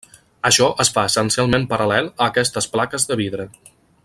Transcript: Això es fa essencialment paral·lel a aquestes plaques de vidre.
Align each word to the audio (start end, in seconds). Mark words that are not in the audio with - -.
Això 0.47 0.69
es 0.83 0.91
fa 0.95 1.03
essencialment 1.09 1.69
paral·lel 1.75 2.09
a 2.15 2.31
aquestes 2.31 2.71
plaques 2.77 3.11
de 3.13 3.23
vidre. 3.25 3.51